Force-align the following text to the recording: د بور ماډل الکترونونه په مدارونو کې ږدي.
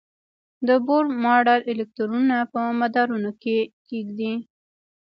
د 0.67 0.69
بور 0.85 1.05
ماډل 1.23 1.61
الکترونونه 1.71 2.37
په 2.53 2.59
مدارونو 2.81 3.31
کې 3.41 3.57
ږدي. 4.05 4.33